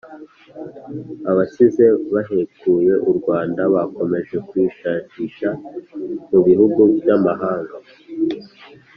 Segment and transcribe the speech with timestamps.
[1.31, 5.49] Abasize bahekuye U Rwanda bakomeje kwishahisha
[6.29, 7.75] mu bihugu by’amahanga